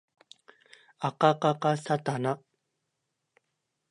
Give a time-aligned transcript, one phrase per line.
[0.97, 2.41] あかかかさたな